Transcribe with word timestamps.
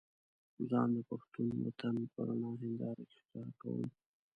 ځان 0.69 0.87
د 0.95 0.99
پښتون 1.09 1.49
وطن 1.63 1.95
په 2.11 2.19
رڼه 2.27 2.51
هينداره 2.61 3.03
کې 3.09 3.17
ښکاره 3.23 3.51
کوم. 3.61 3.83